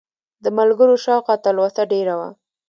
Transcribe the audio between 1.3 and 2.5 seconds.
او تلوسه ډېره وه.